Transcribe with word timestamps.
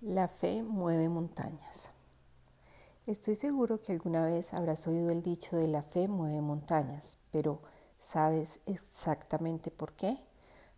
La 0.00 0.28
fe 0.28 0.62
mueve 0.62 1.08
montañas. 1.08 1.90
Estoy 3.08 3.34
seguro 3.34 3.82
que 3.82 3.90
alguna 3.90 4.24
vez 4.24 4.54
habrás 4.54 4.86
oído 4.86 5.10
el 5.10 5.24
dicho 5.24 5.56
de 5.56 5.66
la 5.66 5.82
fe 5.82 6.06
mueve 6.06 6.40
montañas, 6.40 7.18
pero 7.32 7.62
¿sabes 7.98 8.60
exactamente 8.66 9.72
por 9.72 9.94
qué? 9.94 10.16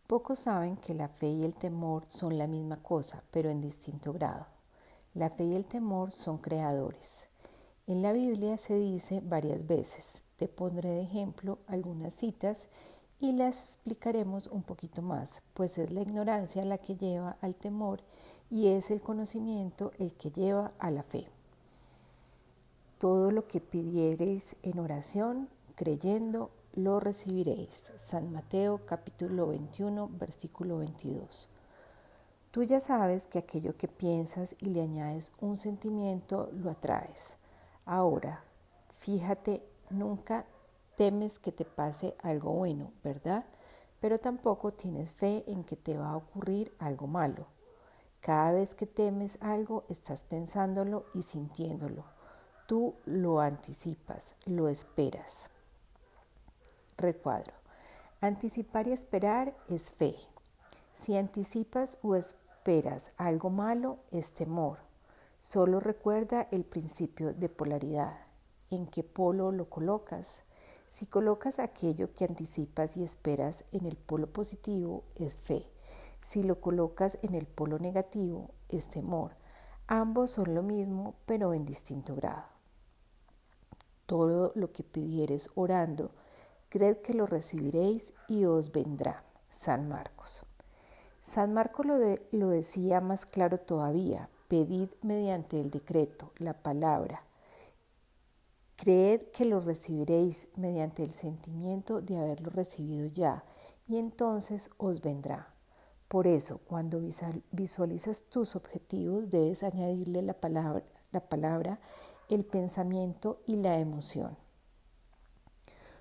Pocos 0.07 0.39
saben 0.39 0.79
que 0.79 0.95
la 0.95 1.09
fe 1.09 1.29
y 1.29 1.45
el 1.45 1.53
temor 1.53 2.07
son 2.09 2.39
la 2.39 2.47
misma 2.47 2.83
cosa, 2.83 3.23
pero 3.31 3.51
en 3.51 3.61
distinto 3.61 4.15
grado. 4.15 4.47
La 5.13 5.29
fe 5.29 5.45
y 5.45 5.55
el 5.55 5.67
temor 5.67 6.13
son 6.13 6.39
creadores. 6.39 7.29
En 7.87 8.01
la 8.01 8.15
Biblia 8.15 8.57
se 8.57 8.75
dice 8.77 9.21
varias 9.23 9.67
veces, 9.67 10.23
te 10.39 10.49
pondré 10.49 10.89
de 10.89 11.03
ejemplo 11.03 11.59
algunas 11.67 12.15
citas 12.15 12.69
y 13.19 13.33
las 13.33 13.61
explicaremos 13.61 14.47
un 14.47 14.63
poquito 14.63 15.03
más, 15.03 15.43
pues 15.53 15.77
es 15.77 15.91
la 15.91 16.01
ignorancia 16.01 16.65
la 16.65 16.79
que 16.79 16.97
lleva 16.97 17.37
al 17.43 17.55
temor 17.55 18.03
y 18.51 18.69
es 18.69 18.91
el 18.91 19.01
conocimiento 19.01 19.93
el 19.99 20.13
que 20.13 20.31
lleva 20.31 20.73
a 20.79 20.91
la 20.91 21.03
fe. 21.03 21.29
Todo 22.99 23.31
lo 23.31 23.47
que 23.47 23.61
pidiereis 23.61 24.57
en 24.63 24.81
oración, 24.81 25.49
creyendo, 25.77 26.51
lo 26.75 27.01
recibiréis. 27.01 27.93
San 27.97 28.33
Mateo 28.33 28.81
capítulo 28.87 29.47
21, 29.49 30.11
versículo 30.19 30.79
22. 30.79 31.49
Tú 32.51 32.65
ya 32.65 32.81
sabes 32.81 33.27
que 33.27 33.39
aquello 33.39 33.77
que 33.77 33.87
piensas 33.87 34.57
y 34.59 34.67
le 34.67 34.83
añades 34.83 35.33
un 35.41 35.57
sentimiento, 35.57 36.51
lo 36.53 36.71
atraes. 36.71 37.37
Ahora, 37.87 38.43
fíjate, 38.89 39.65
nunca 39.89 40.45
temes 40.97 41.39
que 41.39 41.53
te 41.53 41.65
pase 41.65 42.17
algo 42.23 42.53
bueno, 42.53 42.93
¿verdad? 43.05 43.45
Pero 44.01 44.19
tampoco 44.19 44.73
tienes 44.73 45.13
fe 45.13 45.45
en 45.47 45.63
que 45.63 45.77
te 45.77 45.97
va 45.97 46.11
a 46.11 46.17
ocurrir 46.17 46.75
algo 46.79 47.07
malo. 47.07 47.47
Cada 48.21 48.53
vez 48.53 48.75
que 48.75 48.87
temes 48.87 49.39
algo, 49.41 49.85
estás 49.89 50.25
pensándolo 50.25 51.07
y 51.15 51.23
sintiéndolo. 51.23 52.05
Tú 52.67 52.95
lo 53.07 53.41
anticipas, 53.41 54.35
lo 54.45 54.69
esperas. 54.69 55.51
Recuadro. 56.99 57.55
Anticipar 58.21 58.87
y 58.87 58.93
esperar 58.93 59.57
es 59.69 59.91
fe. 59.91 60.17
Si 60.95 61.17
anticipas 61.17 61.97
o 62.03 62.15
esperas 62.15 63.13
algo 63.17 63.49
malo, 63.49 63.99
es 64.11 64.35
temor. 64.35 64.79
Solo 65.39 65.81
recuerda 65.81 66.47
el 66.53 66.65
principio 66.65 67.33
de 67.33 67.49
polaridad. 67.49 68.19
¿En 68.69 68.87
qué 68.87 69.03
polo 69.03 69.51
lo 69.51 69.71
colocas? 69.71 70.43
Si 70.91 71.07
colocas 71.07 71.59
aquello 71.59 72.13
que 72.13 72.27
anticipas 72.27 72.99
y 72.99 73.03
esperas 73.03 73.65
en 73.73 73.87
el 73.87 73.97
polo 73.97 74.27
positivo, 74.27 75.05
es 75.17 75.37
fe. 75.37 75.65
Si 76.23 76.43
lo 76.43 76.61
colocas 76.61 77.19
en 77.23 77.35
el 77.35 77.47
polo 77.47 77.79
negativo, 77.79 78.51
es 78.69 78.89
temor. 78.89 79.33
Ambos 79.87 80.31
son 80.31 80.55
lo 80.55 80.63
mismo, 80.63 81.15
pero 81.27 81.55
en 81.55 81.65
distinto 81.65 82.15
grado. 82.15 82.45
Todo 84.07 84.53
lo 84.55 84.73
que 84.73 84.85
pidieres 84.85 85.51
orando, 85.55 86.13
creed 86.69 86.99
que 86.99 87.15
lo 87.15 87.27
recibiréis 87.27 88.15
y 88.29 88.45
os 88.45 88.73
vendrá. 88.73 89.25
San 89.51 89.89
Marcos. 89.89 90.47
San 91.23 91.53
Marcos 91.53 91.87
lo, 91.87 91.99
lo 92.33 92.49
decía 92.49 93.01
más 93.01 93.27
claro 93.27 93.59
todavía. 93.59 94.29
Pedid 94.49 94.91
mediante 95.03 95.61
el 95.61 95.71
decreto, 95.71 96.33
la 96.39 96.55
palabra. 96.55 97.23
Creed 98.77 99.23
que 99.33 99.45
lo 99.45 99.61
recibiréis 99.61 100.49
mediante 100.57 101.03
el 101.03 101.13
sentimiento 101.13 102.01
de 102.01 102.17
haberlo 102.17 102.51
recibido 102.51 103.07
ya, 103.07 103.45
y 103.87 103.99
entonces 103.99 104.71
os 104.79 105.03
vendrá. 105.03 105.50
Por 106.11 106.27
eso, 106.27 106.59
cuando 106.67 107.01
visualizas 107.53 108.25
tus 108.25 108.57
objetivos, 108.57 109.31
debes 109.31 109.63
añadirle 109.63 110.23
la 110.23 110.35
palabra, 110.35 110.83
la 111.13 111.21
palabra, 111.21 111.79
el 112.29 112.45
pensamiento 112.45 113.41
y 113.47 113.63
la 113.63 113.79
emoción. 113.79 114.37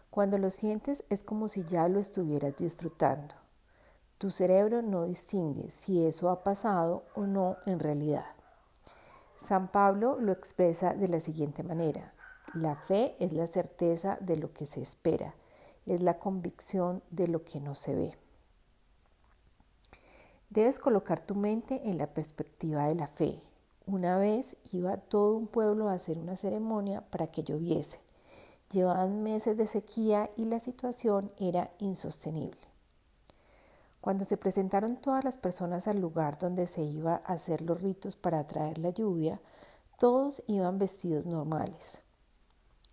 Cuando 0.09 0.39
lo 0.39 0.49
sientes 0.49 1.03
es 1.09 1.23
como 1.23 1.47
si 1.47 1.64
ya 1.64 1.87
lo 1.89 1.99
estuvieras 1.99 2.58
disfrutando. 2.58 3.36
Tu 4.17 4.31
cerebro 4.31 4.81
no 4.81 5.03
distingue 5.03 5.70
si 5.70 6.03
eso 6.03 6.31
ha 6.31 6.43
pasado 6.43 7.03
o 7.14 7.27
no 7.27 7.58
en 7.67 7.80
realidad. 7.80 8.26
San 9.36 9.71
Pablo 9.71 10.20
lo 10.20 10.31
expresa 10.31 10.95
de 10.95 11.08
la 11.08 11.20
siguiente 11.20 11.61
manera. 11.61 12.15
La 12.55 12.76
fe 12.76 13.15
es 13.20 13.31
la 13.31 13.45
certeza 13.45 14.17
de 14.21 14.37
lo 14.37 14.53
que 14.53 14.65
se 14.65 14.81
espera, 14.81 15.36
es 15.86 16.02
la 16.02 16.17
convicción 16.17 17.03
de 17.11 17.27
lo 17.27 17.43
que 17.43 17.59
no 17.59 17.76
se 17.76 17.93
ve. 17.93 18.17
Debes 20.49 20.80
colocar 20.80 21.20
tu 21.20 21.36
mente 21.36 21.80
en 21.87 21.99
la 21.99 22.08
perspectiva 22.08 22.87
de 22.87 22.95
la 22.95 23.08
fe. 23.08 23.39
Una 23.86 24.17
vez 24.17 24.58
iba 24.71 24.98
todo 24.98 25.36
un 25.36 25.45
pueblo 25.45 25.89
a 25.89 25.93
hacer 25.93 26.17
una 26.17 26.37
ceremonia 26.37 27.02
para 27.02 27.27
que 27.27 27.43
lloviese. 27.43 27.99
Llevaban 28.71 29.21
meses 29.21 29.58
de 29.58 29.67
sequía 29.67 30.32
y 30.36 30.45
la 30.45 30.59
situación 30.59 31.32
era 31.38 31.70
insostenible. 31.77 32.59
Cuando 34.02 34.26
se 34.26 34.38
presentaron 34.38 34.98
todas 34.98 35.23
las 35.23 35.38
personas 35.38 35.88
al 35.88 36.02
lugar 36.02 36.39
donde 36.39 36.65
se 36.65 36.82
iba 36.82 37.21
a 37.26 37.33
hacer 37.33 37.61
los 37.61 37.80
ritos 37.80 38.15
para 38.15 38.39
atraer 38.39 38.80
la 38.80 38.89
lluvia, 38.89 39.39
todos 39.99 40.42
iban 40.48 40.80
vestidos 40.80 41.27
normales. 41.27 42.02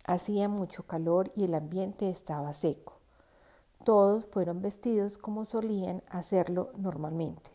Hacía 0.03 0.47
mucho 0.47 0.85
calor 0.85 1.31
y 1.35 1.45
el 1.45 1.55
ambiente 1.55 2.07
estaba 2.11 2.53
seco. 2.53 2.96
Todos 3.87 4.27
fueron 4.27 4.61
vestidos 4.61 5.17
como 5.17 5.45
solían 5.45 6.03
hacerlo 6.09 6.73
normalmente. 6.75 7.49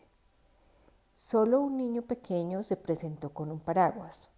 Solo 1.13 1.61
un 1.61 1.77
niño 1.77 2.01
pequeño 2.01 2.63
se 2.63 2.75
presentó 2.75 3.29
con 3.29 3.51
un 3.51 3.59
paraguas. 3.59 4.31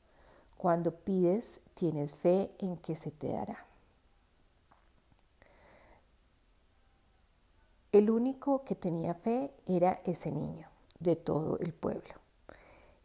Cuando 0.58 0.92
pides, 0.94 1.62
tienes 1.74 2.18
fe 2.18 2.52
en 2.60 2.76
que 2.76 2.96
se 2.96 3.12
te 3.12 3.30
dará. 3.32 3.66
El 7.94 8.10
único 8.10 8.66
que 8.66 8.76
tenía 8.76 9.14
fe 9.14 9.54
era 9.66 10.02
ese 10.04 10.34
niño 10.34 10.68
de 11.00 11.16
todo 11.16 11.60
el 11.60 11.74
pueblo. 11.74 12.14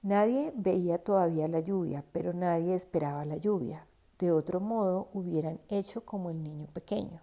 Nadie 0.03 0.53
veía 0.57 0.99
todavía 0.99 1.47
la 1.47 1.61
lluvia, 1.61 2.03
pero 2.11 2.33
nadie 2.33 2.75
esperaba 2.75 3.25
la 3.25 3.37
lluvia. 3.37 3.87
De 4.19 4.33
otro 4.33 4.59
modo 4.59 5.11
hubieran 5.13 5.61
hecho 5.69 6.05
como 6.05 6.31
el 6.31 6.43
niño 6.43 6.67
pequeño. 6.73 7.21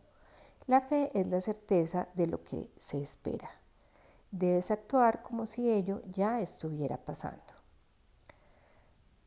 La 0.68 0.82
fe 0.82 1.12
es 1.14 1.28
la 1.28 1.40
certeza 1.40 2.10
de 2.14 2.28
lo 2.28 2.44
que 2.44 2.70
se 2.78 3.00
espera. 3.02 3.50
Debes 4.32 4.70
actuar 4.70 5.24
como 5.24 5.46
si 5.46 5.72
ello 5.72 6.02
ya 6.12 6.42
estuviera 6.42 6.98
pasando. 6.98 7.54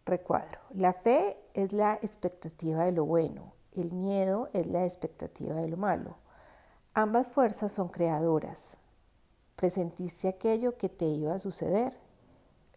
Recuadro. 0.04 0.60
La 0.74 0.92
fe 0.92 1.38
es 1.54 1.72
la 1.72 1.94
expectativa 2.02 2.84
de 2.84 2.92
lo 2.92 3.06
bueno, 3.06 3.54
el 3.72 3.90
miedo 3.90 4.50
es 4.52 4.66
la 4.66 4.84
expectativa 4.84 5.54
de 5.54 5.68
lo 5.68 5.78
malo. 5.78 6.16
Ambas 6.92 7.28
fuerzas 7.28 7.72
son 7.72 7.88
creadoras. 7.88 8.76
¿Presentiste 9.56 10.28
aquello 10.28 10.76
que 10.76 10.90
te 10.90 11.06
iba 11.06 11.34
a 11.34 11.38
suceder? 11.38 11.96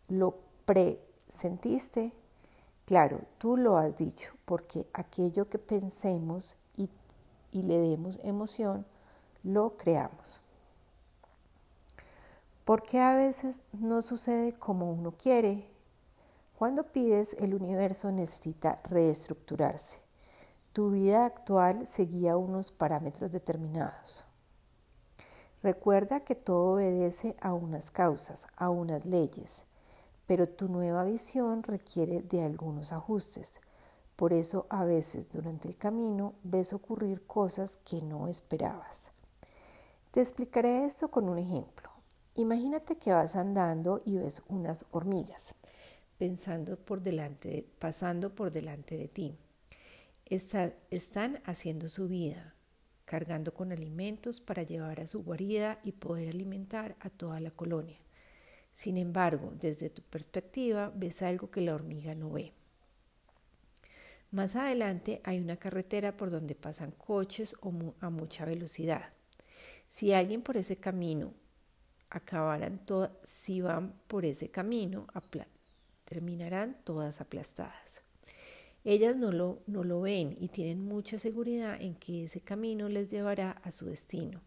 ¿Lo 0.07 0.35
presentiste? 0.63 2.13
Claro, 2.85 3.19
tú 3.39 3.57
lo 3.57 3.77
has 3.77 3.97
dicho, 3.97 4.33
porque 4.45 4.87
aquello 4.93 5.49
que 5.49 5.59
pensemos 5.59 6.55
y 7.53 7.63
le 7.63 7.77
demos 7.77 8.19
emoción, 8.23 8.85
lo 9.43 9.77
creamos. 9.77 10.41
Porque 12.65 12.99
a 12.99 13.15
veces 13.15 13.61
no 13.71 14.01
sucede 14.01 14.53
como 14.53 14.91
uno 14.91 15.13
quiere. 15.17 15.65
Cuando 16.57 16.83
pides, 16.83 17.35
el 17.39 17.53
universo 17.53 18.11
necesita 18.11 18.81
reestructurarse. 18.85 19.99
Tu 20.73 20.89
vida 20.89 21.25
actual 21.25 21.85
seguía 21.85 22.35
unos 22.35 22.71
parámetros 22.71 23.31
determinados. 23.31 24.25
Recuerda 25.61 26.21
que 26.21 26.35
todo 26.35 26.73
obedece 26.73 27.37
a 27.39 27.53
unas 27.53 27.91
causas, 27.91 28.47
a 28.57 28.69
unas 28.69 29.05
leyes, 29.05 29.65
pero 30.25 30.47
tu 30.47 30.67
nueva 30.67 31.03
visión 31.03 31.63
requiere 31.63 32.21
de 32.21 32.43
algunos 32.43 32.91
ajustes. 32.91 33.61
Por 34.15 34.33
eso 34.33 34.67
a 34.69 34.85
veces 34.85 35.31
durante 35.31 35.67
el 35.67 35.77
camino 35.77 36.35
ves 36.43 36.73
ocurrir 36.73 37.25
cosas 37.25 37.77
que 37.77 38.01
no 38.01 38.27
esperabas. 38.27 39.11
Te 40.11 40.21
explicaré 40.21 40.85
esto 40.85 41.09
con 41.09 41.29
un 41.29 41.39
ejemplo. 41.39 41.89
Imagínate 42.35 42.97
que 42.97 43.13
vas 43.13 43.35
andando 43.35 44.01
y 44.05 44.17
ves 44.17 44.43
unas 44.47 44.85
hormigas 44.91 45.55
pensando 46.17 46.77
por 46.77 47.01
delante, 47.01 47.67
pasando 47.79 48.33
por 48.33 48.49
delante 48.49 48.95
de 48.95 49.09
ti. 49.09 49.37
están 50.25 51.41
haciendo 51.43 51.89
su 51.89 52.07
vida, 52.07 52.55
cargando 53.03 53.53
con 53.53 53.73
alimentos 53.73 54.39
para 54.39 54.63
llevar 54.63 55.01
a 55.01 55.07
su 55.07 55.21
guarida 55.21 55.79
y 55.83 55.91
poder 55.91 56.29
alimentar 56.29 56.95
a 57.01 57.09
toda 57.09 57.41
la 57.41 57.51
colonia. 57.51 57.97
Sin 58.73 58.97
embargo, 58.97 59.51
desde 59.59 59.89
tu 59.89 60.01
perspectiva 60.01 60.91
ves 60.95 61.21
algo 61.21 61.51
que 61.51 61.59
la 61.59 61.75
hormiga 61.75 62.15
no 62.15 62.31
ve. 62.31 62.53
Más 64.33 64.55
adelante 64.55 65.21
hay 65.23 65.39
una 65.39 65.57
carretera 65.57 66.17
por 66.17 66.31
donde 66.31 66.55
pasan 66.55 66.89
coches 66.89 67.55
a 67.99 68.09
mucha 68.09 68.45
velocidad. 68.45 69.13
Si 69.91 70.11
alguien 70.11 70.41
por 70.41 70.57
ese 70.57 70.77
camino 70.77 71.35
acabaran 72.09 72.81
si 73.23 73.61
van 73.61 73.93
por 74.07 74.25
ese 74.25 74.49
camino, 74.49 75.05
terminarán 76.03 76.79
todas 76.83 77.21
aplastadas. 77.21 78.01
Ellas 78.83 79.15
no 79.15 79.31
lo, 79.31 79.61
no 79.67 79.83
lo 79.83 80.01
ven 80.01 80.35
y 80.39 80.47
tienen 80.47 80.83
mucha 80.83 81.19
seguridad 81.19 81.79
en 81.79 81.93
que 81.93 82.23
ese 82.23 82.41
camino 82.41 82.89
les 82.89 83.11
llevará 83.11 83.51
a 83.61 83.69
su 83.69 83.85
destino. 83.85 84.41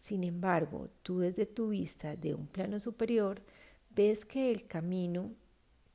Sin 0.00 0.24
embargo, 0.24 0.88
tú 1.04 1.20
desde 1.20 1.46
tu 1.46 1.68
vista 1.68 2.16
de 2.16 2.34
un 2.34 2.48
plano 2.48 2.80
superior 2.80 3.40
ves 3.90 4.24
que 4.24 4.50
el 4.50 4.66
camino 4.66 5.30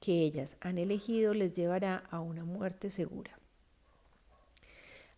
que 0.02 0.24
ellas 0.24 0.58
han 0.60 0.78
elegido 0.78 1.34
les 1.34 1.54
llevará 1.54 2.04
a 2.10 2.20
una 2.20 2.44
muerte 2.44 2.90
segura. 2.90 3.40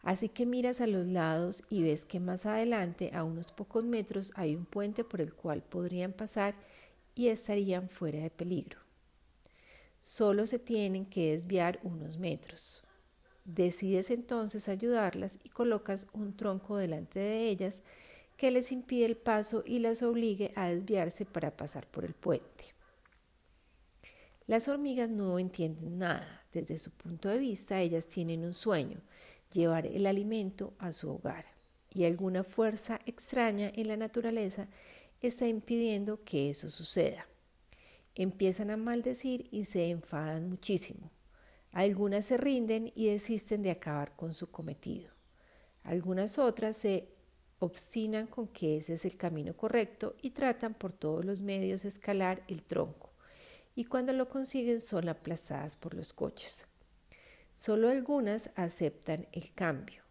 Así 0.03 0.27
que 0.27 0.45
miras 0.45 0.81
a 0.81 0.87
los 0.87 1.07
lados 1.07 1.63
y 1.69 1.81
ves 1.81 2.05
que 2.05 2.19
más 2.19 2.45
adelante, 2.45 3.11
a 3.13 3.23
unos 3.23 3.53
pocos 3.53 3.85
metros, 3.85 4.33
hay 4.35 4.53
un 4.53 4.65
puente 4.65 5.05
por 5.05 5.21
el 5.21 5.33
cual 5.33 5.63
podrían 5.63 6.11
pasar 6.11 6.53
y 7.15 7.29
estarían 7.29 7.87
fuera 7.87 8.19
de 8.19 8.29
peligro. 8.29 8.79
Solo 10.01 10.45
se 10.45 10.59
tienen 10.59 11.05
que 11.05 11.31
desviar 11.31 11.79
unos 11.83 12.17
metros. 12.17 12.83
Decides 13.45 14.11
entonces 14.11 14.67
ayudarlas 14.67 15.39
y 15.45 15.49
colocas 15.49 16.07
un 16.11 16.35
tronco 16.35 16.75
delante 16.75 17.19
de 17.19 17.47
ellas 17.47 17.81
que 18.35 18.51
les 18.51 18.73
impide 18.73 19.05
el 19.05 19.15
paso 19.15 19.63
y 19.65 19.79
las 19.79 20.01
obligue 20.01 20.51
a 20.57 20.67
desviarse 20.67 21.23
para 21.23 21.55
pasar 21.55 21.87
por 21.87 22.03
el 22.03 22.13
puente. 22.13 22.73
Las 24.45 24.67
hormigas 24.67 25.09
no 25.09 25.39
entienden 25.39 25.97
nada. 25.97 26.45
Desde 26.51 26.77
su 26.77 26.91
punto 26.91 27.29
de 27.29 27.37
vista, 27.37 27.79
ellas 27.79 28.07
tienen 28.07 28.43
un 28.43 28.53
sueño, 28.53 28.99
llevar 29.53 29.87
el 29.87 30.05
alimento 30.05 30.73
a 30.79 30.91
su 30.91 31.09
hogar. 31.11 31.45
Y 31.89 32.03
alguna 32.03 32.43
fuerza 32.43 32.99
extraña 33.05 33.71
en 33.73 33.87
la 33.87 33.95
naturaleza 33.95 34.67
está 35.21 35.47
impidiendo 35.47 36.25
que 36.25 36.49
eso 36.49 36.69
suceda. 36.69 37.25
Empiezan 38.15 38.69
a 38.69 38.75
maldecir 38.75 39.47
y 39.49 39.63
se 39.63 39.89
enfadan 39.89 40.49
muchísimo. 40.49 41.09
Algunas 41.71 42.25
se 42.25 42.35
rinden 42.35 42.91
y 42.95 43.07
desisten 43.07 43.63
de 43.63 43.71
acabar 43.71 44.13
con 44.17 44.33
su 44.33 44.51
cometido. 44.51 45.09
Algunas 45.83 46.37
otras 46.37 46.75
se 46.75 47.07
obstinan 47.59 48.27
con 48.27 48.49
que 48.49 48.75
ese 48.77 48.95
es 48.95 49.05
el 49.05 49.15
camino 49.15 49.55
correcto 49.55 50.17
y 50.21 50.31
tratan 50.31 50.73
por 50.73 50.91
todos 50.91 51.23
los 51.23 51.39
medios 51.39 51.85
escalar 51.85 52.43
el 52.49 52.61
tronco 52.63 53.12
y 53.75 53.85
cuando 53.85 54.13
lo 54.13 54.29
consiguen 54.29 54.81
son 54.81 55.09
aplazadas 55.09 55.77
por 55.77 55.93
los 55.93 56.13
coches. 56.13 56.67
Solo 57.55 57.89
algunas 57.89 58.49
aceptan 58.55 59.27
el 59.31 59.53
cambio. 59.53 60.03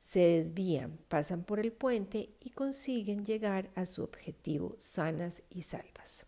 Se 0.00 0.20
desvían, 0.20 0.98
pasan 1.08 1.44
por 1.44 1.60
el 1.60 1.72
puente 1.72 2.30
y 2.40 2.50
consiguen 2.50 3.24
llegar 3.24 3.70
a 3.74 3.86
su 3.86 4.02
objetivo 4.02 4.74
sanas 4.78 5.42
y 5.48 5.62
salvas. 5.62 6.26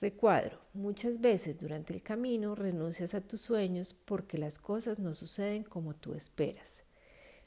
Recuadro, 0.00 0.60
muchas 0.74 1.20
veces 1.20 1.58
durante 1.58 1.92
el 1.92 2.02
camino 2.02 2.54
renuncias 2.54 3.14
a 3.14 3.20
tus 3.20 3.40
sueños 3.40 3.94
porque 3.94 4.38
las 4.38 4.58
cosas 4.58 4.98
no 5.00 5.12
suceden 5.12 5.64
como 5.64 5.94
tú 5.94 6.14
esperas. 6.14 6.84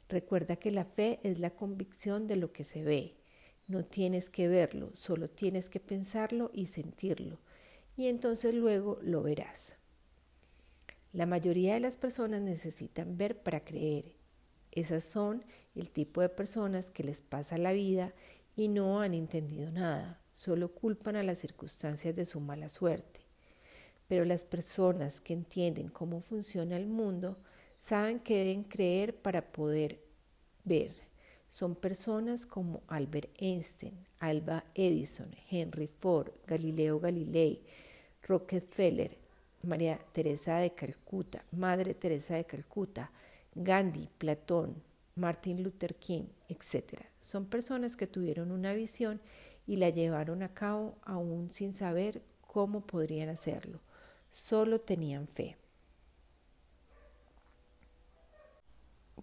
Recuerda 0.10 0.58
que 0.58 0.72
la 0.72 0.84
fe 0.84 1.22
es 1.24 1.40
la 1.40 1.52
convicción 1.52 2.28
de 2.28 2.36
lo 2.36 2.52
que 2.52 2.66
se 2.66 2.84
ve, 2.84 3.21
no 3.68 3.86
tienes 3.86 4.30
que 4.30 4.48
verlo, 4.48 4.92
solo 4.94 5.30
tienes 5.30 5.70
que 5.70 5.80
pensarlo 5.80 6.52
y 6.54 6.66
sentirlo, 6.66 7.40
y 7.96 8.08
entonces 8.08 8.54
luego 8.54 9.00
lo 9.02 9.24
verás. 9.24 9.76
La 11.14 11.26
mayoría 11.26 11.74
de 11.74 11.82
las 11.82 11.98
personas 11.98 12.42
necesitan 12.42 13.18
ver 13.18 13.42
para 13.44 13.60
creer. 13.60 14.16
Esas 14.72 15.04
son 15.04 15.44
el 15.76 15.90
tipo 15.90 16.22
de 16.22 16.30
personas 16.30 16.90
que 16.90 17.04
les 17.04 17.22
pasa 17.22 17.58
la 17.58 17.74
vida 17.74 18.14
y 18.56 18.70
no 18.70 19.02
han 19.02 19.14
entendido 19.14 19.72
nada, 19.72 20.22
solo 20.32 20.74
culpan 20.74 21.16
a 21.18 21.24
las 21.24 21.40
circunstancias 21.40 22.16
de 22.16 22.26
su 22.26 22.40
mala 22.40 22.70
suerte. 22.70 23.22
Pero 24.08 24.26
las 24.26 24.46
personas 24.46 25.20
que 25.22 25.34
entienden 25.34 25.90
cómo 25.90 26.22
funciona 26.22 26.78
el 26.78 26.88
mundo 26.88 27.38
saben 27.80 28.20
que 28.20 28.38
deben 28.38 28.64
creer 28.64 29.16
para 29.16 29.52
poder 29.52 30.02
ver 30.64 31.11
son 31.52 31.76
personas 31.76 32.46
como 32.46 32.82
Albert 32.88 33.30
Einstein, 33.38 33.94
Alba 34.20 34.64
Edison, 34.74 35.30
Henry 35.50 35.88
Ford, 35.88 36.32
Galileo 36.48 36.98
Galilei, 37.00 37.62
Rockefeller, 38.24 39.18
María 39.64 40.00
Teresa 40.14 40.58
de 40.58 40.72
Calcuta, 40.72 41.44
Madre 41.52 41.94
Teresa 41.94 42.36
de 42.36 42.46
Calcuta, 42.46 43.12
Gandhi, 43.54 44.08
Platón, 44.18 44.82
Martin 45.16 45.62
Luther 45.62 45.94
King, 45.96 46.24
etc. 46.48 47.02
Son 47.20 47.46
personas 47.46 47.98
que 47.98 48.08
tuvieron 48.08 48.52
una 48.52 48.74
visión 48.74 49.20
y 49.68 49.76
la 49.76 49.90
llevaron 49.90 50.44
a 50.44 50.54
cabo 50.54 50.96
aún 51.04 51.52
sin 51.52 51.74
saber 51.74 52.22
cómo 52.48 52.80
podrían 52.80 53.28
hacerlo. 53.28 53.82
Solo 54.32 54.80
tenían 54.80 55.28
fe. 55.28 55.58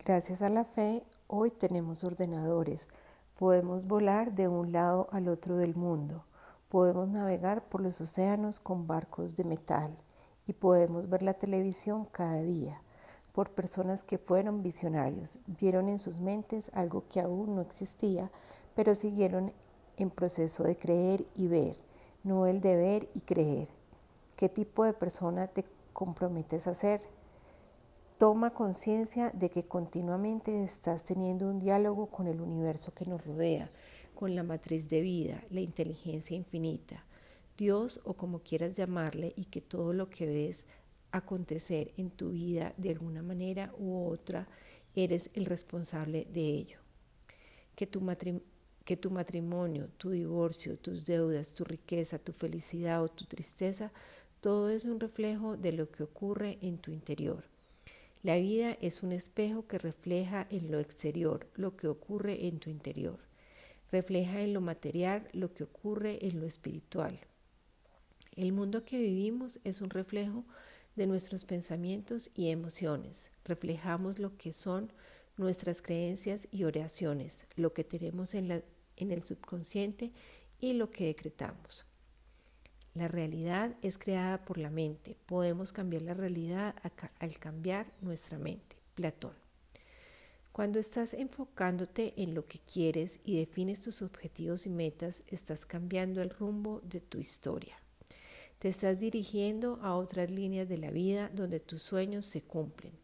Gracias 0.04 0.42
a 0.42 0.48
la 0.48 0.64
fe, 0.64 1.02
hoy 1.28 1.50
tenemos 1.50 2.04
ordenadores, 2.04 2.88
podemos 3.38 3.86
volar 3.86 4.34
de 4.34 4.48
un 4.48 4.72
lado 4.72 5.08
al 5.12 5.28
otro 5.28 5.56
del 5.56 5.76
mundo, 5.76 6.25
podemos 6.69 7.08
navegar 7.08 7.62
por 7.69 7.82
los 7.82 8.00
océanos 8.00 8.60
con 8.60 8.86
barcos 8.86 9.36
de 9.36 9.44
metal 9.44 9.96
y 10.46 10.54
podemos 10.54 11.08
ver 11.08 11.22
la 11.22 11.34
televisión 11.34 12.06
cada 12.06 12.40
día 12.40 12.82
por 13.32 13.50
personas 13.50 14.02
que 14.02 14.19
fueron 14.19 14.62
visionarios, 14.62 15.38
vieron 15.46 15.88
en 15.88 15.98
sus 16.00 16.19
mentes 16.19 16.70
algo 16.75 17.04
que 17.08 17.20
aún 17.20 17.54
no 17.54 17.60
existía, 17.60 18.32
pero 18.75 18.94
siguieron 18.94 19.52
en 19.96 20.10
proceso 20.10 20.64
de 20.64 20.76
creer 20.76 21.25
y 21.36 21.46
ver, 21.46 21.76
no 22.25 22.46
el 22.46 22.60
de 22.60 22.75
ver 22.75 23.08
y 23.14 23.20
creer. 23.20 23.69
¿Qué 24.34 24.48
tipo 24.48 24.82
de 24.82 24.92
persona 24.92 25.46
te 25.46 25.64
comprometes 25.92 26.66
a 26.66 26.75
ser? 26.75 27.00
Toma 28.18 28.52
conciencia 28.52 29.30
de 29.30 29.48
que 29.48 29.68
continuamente 29.68 30.64
estás 30.64 31.04
teniendo 31.04 31.48
un 31.48 31.60
diálogo 31.60 32.10
con 32.10 32.26
el 32.26 32.40
universo 32.40 32.92
que 32.92 33.06
nos 33.06 33.24
rodea, 33.24 33.70
con 34.16 34.34
la 34.34 34.42
matriz 34.42 34.88
de 34.88 35.00
vida, 35.00 35.44
la 35.50 35.60
inteligencia 35.60 36.36
infinita, 36.36 37.04
Dios 37.56 38.00
o 38.02 38.14
como 38.14 38.40
quieras 38.40 38.74
llamarle, 38.74 39.32
y 39.36 39.44
que 39.44 39.60
todo 39.60 39.92
lo 39.92 40.10
que 40.10 40.26
ves 40.26 40.66
acontecer 41.12 41.92
en 41.96 42.10
tu 42.10 42.30
vida 42.30 42.74
de 42.76 42.90
alguna 42.90 43.22
manera 43.22 43.72
u 43.78 44.08
otra, 44.08 44.48
eres 44.96 45.30
el 45.34 45.44
responsable 45.44 46.26
de 46.32 46.40
ello. 46.40 46.80
Que 47.76 47.86
tu, 47.86 48.04
que 48.84 48.96
tu 48.96 49.12
matrimonio, 49.12 49.90
tu 49.96 50.10
divorcio, 50.10 50.76
tus 50.76 51.04
deudas, 51.04 51.54
tu 51.54 51.62
riqueza, 51.62 52.18
tu 52.18 52.32
felicidad 52.32 53.00
o 53.00 53.08
tu 53.08 53.26
tristeza, 53.26 53.92
todo 54.40 54.70
es 54.70 54.87
un 54.87 54.98
reflejo 54.98 55.56
de 55.56 55.70
lo 55.70 55.88
que 55.92 56.02
ocurre 56.02 56.58
en 56.62 56.78
tu 56.78 56.90
interior. 56.90 57.44
La 58.22 58.37
vida 58.37 58.76
es 58.80 59.04
un 59.04 59.12
espejo 59.12 59.68
que 59.68 59.78
refleja 59.78 60.46
en 60.50 60.72
lo 60.72 60.80
exterior 60.80 61.46
lo 61.54 61.76
que 61.76 61.87
ocurre 61.87 62.48
en 62.48 62.58
tu 62.58 62.68
interior. 62.68 63.20
Refleja 63.92 64.42
en 64.42 64.52
lo 64.52 64.60
material 64.60 65.28
lo 65.32 65.54
que 65.54 65.62
ocurre 65.62 66.18
en 66.26 66.40
lo 66.40 66.46
espiritual. 66.46 67.20
El 68.34 68.52
mundo 68.52 68.84
que 68.84 68.98
vivimos 68.98 69.60
es 69.62 69.80
un 69.80 69.90
reflejo 69.90 70.44
de 70.96 71.06
nuestros 71.06 71.44
pensamientos 71.44 72.30
y 72.34 72.48
emociones. 72.48 73.30
Reflejamos 73.44 74.18
lo 74.18 74.37
que 74.37 74.52
son 74.52 74.92
nuestras 75.37 75.80
creencias 75.80 76.48
y 76.50 76.64
oraciones, 76.64 77.46
lo 77.54 77.72
que 77.72 77.84
tenemos 77.84 78.34
en, 78.34 78.64
en 78.96 79.12
el 79.12 79.22
subconsciente 79.22 80.12
y 80.58 80.72
lo 80.72 80.90
que 80.90 81.06
decretamos. 81.06 81.88
La 82.99 83.07
realidad 83.07 83.76
es 83.81 83.97
creada 83.97 84.45
por 84.45 84.59
la 84.59 84.71
mente. 84.71 85.17
Podemos 85.26 85.73
cambiar 85.73 86.02
la 86.02 86.14
realidad 86.14 86.75
al 87.21 87.38
cambiar 87.38 87.87
nuestra 88.00 88.38
mente. 88.38 88.75
Platón. 88.97 89.35
Cuando 90.50 90.81
estás 90.81 91.14
enfocándote 91.14 92.14
en 92.17 92.35
lo 92.35 92.49
que 92.49 92.59
quieres 92.59 93.21
y 93.23 93.37
defines 93.37 93.78
tus 93.78 94.02
objetivos 94.02 94.67
y 94.67 94.71
metas, 94.71 95.23
estás 95.28 95.64
cambiando 95.64 96.21
el 96.23 96.31
rumbo 96.31 96.81
de 96.81 97.00
tu 97.00 97.19
historia. 97.19 97.76
Te 98.59 98.69
estás 98.69 98.99
dirigiendo 98.99 99.78
a 99.81 99.95
otras 99.95 100.33
líneas 100.33 100.69
de 100.69 100.78
la 100.78 100.90
vida 100.90 101.31
donde 101.33 101.61
tus 101.61 101.81
sueños 101.83 102.25
se 102.25 102.43
cumplen. 102.43 102.95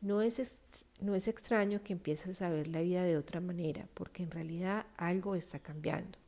No 0.00 0.22
es, 0.22 0.58
no 1.00 1.16
es 1.16 1.26
extraño 1.26 1.82
que 1.82 1.92
empieces 1.92 2.40
a 2.40 2.50
ver 2.50 2.68
la 2.68 2.82
vida 2.82 3.02
de 3.02 3.16
otra 3.16 3.40
manera, 3.40 3.88
porque 3.94 4.22
en 4.22 4.30
realidad 4.30 4.86
algo 4.96 5.34
está 5.34 5.58
cambiando. 5.58 6.23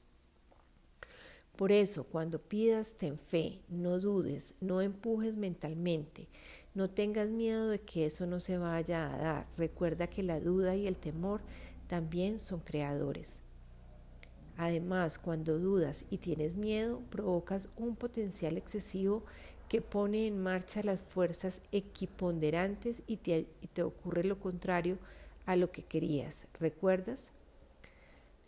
Por 1.57 1.73
eso, 1.73 2.05
cuando 2.05 2.39
pidas, 2.39 2.95
ten 2.97 3.19
fe, 3.19 3.61
no 3.69 3.99
dudes, 3.99 4.55
no 4.61 4.83
empujes 4.83 5.39
mentalmente, 5.39 6.29
no 6.75 6.91
tengas 6.91 7.31
miedo 7.31 7.69
de 7.71 7.81
que 7.81 8.05
eso 8.05 8.27
no 8.27 8.41
se 8.41 8.59
vaya 8.59 9.13
a 9.13 9.17
dar. 9.17 9.47
Recuerda 9.57 10.07
que 10.07 10.23
la 10.23 10.39
duda 10.39 10.77
y 10.77 10.87
el 10.87 10.99
temor 10.99 11.41
también 11.87 12.39
son 12.39 12.61
creadores. 12.61 13.41
Además, 14.59 15.19
cuando 15.19 15.59
dudas 15.59 16.05
y 16.11 16.19
tienes 16.19 16.57
miedo, 16.57 17.01
provocas 17.11 17.69
un 17.77 17.97
potencial 17.97 18.57
excesivo 18.57 19.25
que 19.69 19.83
pone 19.83 20.27
en 20.27 20.39
marcha 20.39 20.83
las 20.83 21.03
fuerzas 21.03 21.61
equiponderantes 21.73 23.03
y 23.07 23.17
te, 23.17 23.47
ocurre 23.83 24.25
lo 24.25 24.39
contrario 24.39 24.99
a 25.45 25.57
lo 25.57 25.71
que 25.71 25.83
querías. 25.83 26.47
¿Recuerdas? 26.59 27.31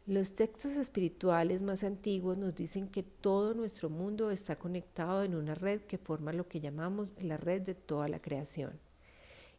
Los 0.09 0.35
textos 0.35 0.73
espirituales 0.73 1.63
más 1.63 1.85
antiguos 1.85 2.39
nos 2.39 2.55
dicen 2.55 2.89
que 2.89 3.03
todo 3.03 3.53
nuestro 3.53 3.91
mundo 3.91 4.31
está 4.31 4.57
conectado 4.57 5.23
en 5.23 5.35
una 5.35 5.55
red 5.55 5.83
que 5.83 5.99
forma 5.99 6.33
lo 6.33 6.49
que 6.49 6.61
llamamos 6.61 7.13
la 7.21 7.37
red 7.37 7.61
de 7.61 7.75
toda 7.75 8.09
la 8.09 8.19
creación. 8.19 8.73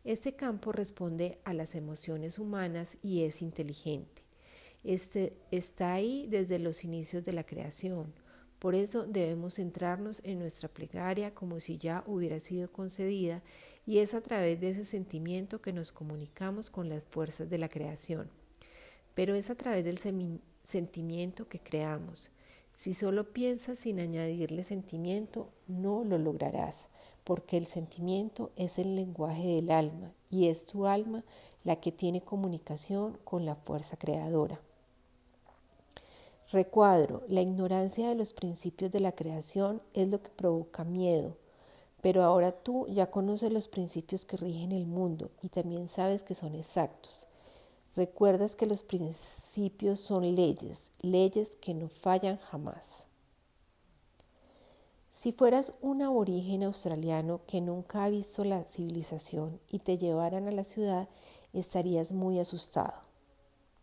Este 0.03 0.33
campo 0.33 0.71
responde 0.71 1.37
a 1.43 1.53
las 1.53 1.75
emociones 1.75 2.39
humanas 2.39 2.97
y 3.03 3.25
es 3.25 3.43
inteligente. 3.43 4.23
Este 4.83 5.37
está 5.51 5.93
ahí 5.93 6.25
desde 6.27 6.57
los 6.57 6.83
inicios 6.83 7.23
de 7.23 7.33
la 7.33 7.43
creación. 7.43 8.11
Por 8.57 8.73
eso 8.73 9.05
debemos 9.05 9.53
centrarnos 9.57 10.19
en 10.25 10.39
nuestra 10.39 10.67
plegaria 10.67 11.35
como 11.35 11.59
si 11.59 11.77
ya 11.77 12.03
hubiera 12.07 12.39
sido 12.39 12.71
concedida 12.71 13.43
y 13.85 13.99
es 13.99 14.15
a 14.15 14.21
través 14.21 14.59
de 14.59 14.71
ese 14.71 14.83
sentimiento 14.83 15.61
que 15.61 15.73
nos 15.73 15.91
comunicamos 15.91 16.71
con 16.71 16.89
las 16.89 17.03
fuerzas 17.03 17.51
de 17.51 17.59
la 17.59 17.69
creación 17.69 18.31
pero 19.19 19.35
es 19.35 19.49
a 19.49 19.55
través 19.55 19.83
del 19.83 19.99
sentimiento 20.63 21.49
que 21.49 21.59
creamos. 21.59 22.31
Si 22.71 22.93
solo 22.93 23.33
piensas 23.33 23.79
sin 23.79 23.99
añadirle 23.99 24.63
sentimiento, 24.63 25.49
no 25.67 26.05
lo 26.05 26.17
lograrás, 26.17 26.87
porque 27.25 27.57
el 27.57 27.65
sentimiento 27.65 28.51
es 28.55 28.79
el 28.79 28.95
lenguaje 28.95 29.45
del 29.45 29.71
alma 29.71 30.13
y 30.29 30.47
es 30.47 30.65
tu 30.65 30.85
alma 30.85 31.25
la 31.65 31.81
que 31.81 31.91
tiene 31.91 32.21
comunicación 32.21 33.17
con 33.25 33.45
la 33.45 33.55
fuerza 33.55 33.97
creadora. 33.97 34.61
Recuadro, 36.49 37.23
la 37.27 37.41
ignorancia 37.41 38.07
de 38.07 38.15
los 38.15 38.31
principios 38.31 38.89
de 38.89 39.01
la 39.01 39.11
creación 39.11 39.81
es 39.93 40.07
lo 40.07 40.23
que 40.23 40.29
provoca 40.29 40.85
miedo, 40.85 41.35
pero 41.99 42.23
ahora 42.23 42.53
tú 42.53 42.87
ya 42.87 43.11
conoces 43.11 43.51
los 43.51 43.67
principios 43.67 44.23
que 44.23 44.37
rigen 44.37 44.71
el 44.71 44.85
mundo 44.85 45.29
y 45.41 45.49
también 45.49 45.89
sabes 45.89 46.23
que 46.23 46.35
son 46.35 46.55
exactos. 46.55 47.27
Recuerdas 47.99 48.55
que 48.55 48.65
los 48.65 48.81
principios 48.81 49.99
son 49.99 50.33
leyes, 50.33 50.89
leyes 51.01 51.57
que 51.57 51.73
no 51.73 51.89
fallan 51.89 52.37
jamás. 52.37 53.05
Si 55.11 55.33
fueras 55.33 55.73
un 55.81 56.01
aborigen 56.01 56.63
australiano 56.63 57.41
que 57.45 57.59
nunca 57.59 58.05
ha 58.05 58.09
visto 58.09 58.45
la 58.45 58.63
civilización 58.63 59.59
y 59.69 59.79
te 59.79 59.97
llevaran 59.97 60.47
a 60.47 60.53
la 60.53 60.63
ciudad, 60.63 61.09
estarías 61.51 62.13
muy 62.13 62.39
asustado. 62.39 62.93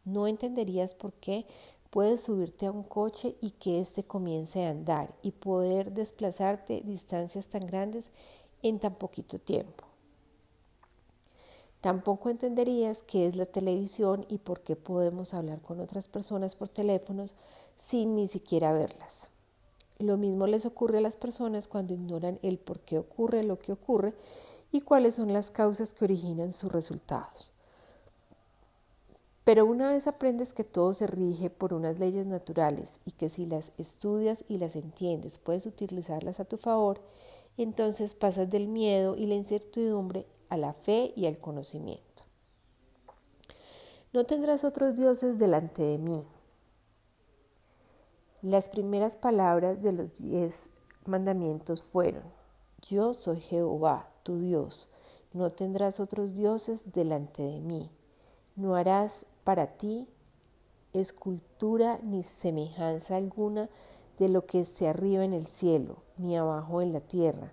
No 0.07 0.27
entenderías 0.27 0.95
por 0.95 1.13
qué 1.13 1.45
puedes 1.91 2.23
subirte 2.23 2.65
a 2.65 2.73
un 2.73 2.85
coche 2.85 3.37
y 3.43 3.51
que 3.51 3.83
éste 3.83 4.03
comience 4.03 4.65
a 4.65 4.71
andar 4.71 5.15
y 5.21 5.33
poder 5.33 5.93
desplazarte 5.93 6.81
distancias 6.87 7.49
tan 7.49 7.67
grandes 7.67 8.09
en 8.63 8.79
tan 8.79 8.95
poquito 8.95 9.39
tiempo. 9.39 9.85
Tampoco 11.81 12.31
entenderías 12.31 13.03
qué 13.03 13.27
es 13.27 13.37
la 13.37 13.47
televisión 13.47 14.25
y 14.29 14.39
por 14.39 14.61
qué 14.61 14.77
podemos 14.77 15.35
hablar 15.35 15.61
con 15.61 15.81
otras 15.81 16.09
personas 16.09 16.57
por 16.57 16.69
teléfonos 16.69 17.35
sin 17.79 18.17
ni 18.17 18.29
siquiera 18.29 18.73
verlas. 18.73 19.31
Lo 19.99 20.17
mismo 20.17 20.47
les 20.47 20.67
ocurre 20.67 20.99
a 20.99 21.03
las 21.03 21.17
personas 21.17 21.69
cuando 21.69 21.95
ignoran 21.95 22.39
el 22.43 22.59
por 22.59 22.81
qué 22.81 22.99
ocurre 22.99 23.43
lo 23.45 23.59
que 23.59 23.73
ocurre 23.73 24.15
y 24.73 24.83
cuáles 24.83 25.15
son 25.15 25.33
las 25.33 25.51
causas 25.51 25.95
que 25.95 26.05
originan 26.05 26.53
sus 26.53 26.71
resultados. 26.73 27.53
Pero 29.45 29.65
una 29.65 29.89
vez 29.91 30.09
aprendes 30.09 30.53
que 30.53 30.65
todo 30.65 30.93
se 30.93 31.07
rige 31.07 31.51
por 31.51 31.73
unas 31.73 32.01
leyes 32.01 32.27
naturales 32.27 32.99
y 33.05 33.13
que 33.13 33.29
si 33.29 33.47
las 33.47 33.71
estudias 33.79 34.45
y 34.49 34.59
las 34.59 34.75
entiendes 34.75 35.39
puedes 35.39 35.67
utilizarlas 35.67 36.41
a 36.41 36.45
tu 36.45 36.57
favor, 36.57 37.01
entonces 37.57 38.15
pasas 38.15 38.51
del 38.51 38.67
miedo 38.67 39.15
y 39.17 39.27
la 39.27 39.35
incertidumbre 39.35 40.27
a 40.49 40.57
la 40.57 40.73
fe 40.73 41.13
y 41.17 41.27
al 41.27 41.39
conocimiento. 41.39 42.25
No 44.13 44.25
tendrás 44.25 44.65
otros 44.65 44.97
dioses 44.97 45.39
delante 45.39 45.83
de 45.83 45.99
mí. 45.99 46.27
Las 48.43 48.69
primeras 48.69 49.17
palabras 49.17 49.83
de 49.83 49.93
los 49.93 50.15
diez 50.15 50.69
mandamientos 51.05 51.83
fueron, 51.83 52.23
yo 52.89 53.15
soy 53.15 53.41
Jehová, 53.41 54.09
tu 54.23 54.39
Dios, 54.39 54.89
no 55.33 55.51
tendrás 55.51 56.01
otros 56.01 56.35
dioses 56.35 56.93
delante 56.93 57.43
de 57.43 57.61
mí, 57.61 57.91
no 58.55 58.77
harás 58.77 59.27
para 59.45 59.77
ti 59.77 60.09
escultura 60.93 61.99
ni 62.03 62.23
semejanza 62.23 63.17
alguna 63.17 63.69
de 64.19 64.29
lo 64.29 64.47
que 64.47 64.61
esté 64.61 64.89
arriba 64.89 65.25
en 65.25 65.35
el 65.35 65.47
cielo, 65.47 65.99
ni 66.17 66.37
abajo 66.37 66.81
en 66.81 66.93
la 66.93 67.01
tierra, 67.01 67.53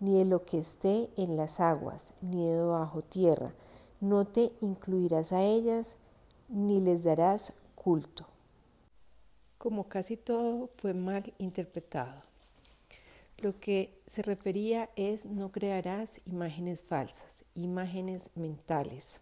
ni 0.00 0.18
de 0.18 0.24
lo 0.24 0.44
que 0.44 0.58
esté 0.58 1.10
en 1.16 1.36
las 1.36 1.60
aguas, 1.60 2.12
ni 2.20 2.46
de 2.46 2.62
bajo 2.62 3.02
tierra. 3.02 3.52
No 4.00 4.26
te 4.26 4.52
incluirás 4.60 5.32
a 5.32 5.42
ellas, 5.42 5.96
ni 6.48 6.80
les 6.80 7.04
darás 7.04 7.52
culto. 7.74 8.26
Como 9.58 9.88
casi 9.88 10.16
todo 10.16 10.68
fue 10.76 10.94
mal 10.94 11.32
interpretado. 11.38 12.22
Lo 13.38 13.58
que 13.60 13.98
se 14.06 14.22
refería 14.22 14.90
es 14.96 15.26
no 15.26 15.50
crearás 15.50 16.20
imágenes 16.26 16.82
falsas, 16.82 17.44
imágenes 17.54 18.30
mentales. 18.34 19.20